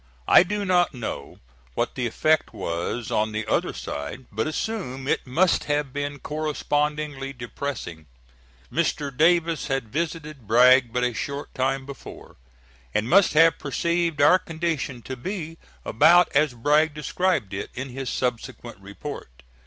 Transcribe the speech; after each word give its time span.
I 0.27 0.41
do 0.41 0.65
not 0.65 0.95
know 0.95 1.37
what 1.75 1.93
the 1.93 2.07
effect 2.07 2.55
was 2.55 3.11
on 3.11 3.31
the 3.33 3.45
other 3.45 3.71
side, 3.71 4.25
but 4.31 4.47
assume 4.47 5.07
it 5.07 5.27
must 5.27 5.65
have 5.65 5.93
been 5.93 6.17
correspondingly 6.17 7.33
depressing. 7.33 8.07
Mr. 8.73 9.15
Davis 9.15 9.67
had 9.67 9.89
visited 9.89 10.47
Bragg 10.47 10.91
but 10.91 11.03
a 11.03 11.13
short 11.13 11.53
time 11.53 11.85
before, 11.85 12.37
and 12.95 13.07
must 13.07 13.33
have 13.33 13.59
perceived 13.59 14.23
our 14.23 14.39
condition 14.39 15.03
to 15.03 15.15
be 15.15 15.59
about 15.85 16.31
as 16.35 16.55
Bragg 16.55 16.95
described 16.95 17.53
it 17.53 17.69
in 17.75 17.89
his 17.89 18.09
subsequent 18.09 18.79
report. 18.79 19.43